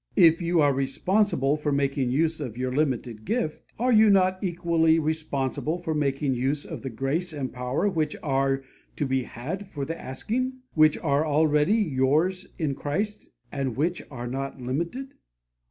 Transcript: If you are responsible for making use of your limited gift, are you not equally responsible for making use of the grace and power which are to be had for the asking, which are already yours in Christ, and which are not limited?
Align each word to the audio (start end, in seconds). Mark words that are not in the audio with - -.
If 0.15 0.41
you 0.41 0.61
are 0.61 0.73
responsible 0.73 1.57
for 1.57 1.71
making 1.71 2.09
use 2.09 2.39
of 2.39 2.57
your 2.57 2.71
limited 2.73 3.23
gift, 3.23 3.61
are 3.77 3.93
you 3.93 4.09
not 4.09 4.43
equally 4.43 4.97
responsible 4.97 5.77
for 5.77 5.93
making 5.93 6.33
use 6.33 6.65
of 6.65 6.81
the 6.81 6.89
grace 6.89 7.31
and 7.33 7.53
power 7.53 7.87
which 7.87 8.15
are 8.23 8.63
to 8.95 9.05
be 9.05 9.25
had 9.25 9.67
for 9.67 9.85
the 9.85 9.95
asking, 10.01 10.53
which 10.73 10.97
are 10.97 11.23
already 11.23 11.75
yours 11.75 12.47
in 12.57 12.73
Christ, 12.73 13.29
and 13.51 13.77
which 13.77 14.01
are 14.09 14.25
not 14.25 14.59
limited? 14.59 15.13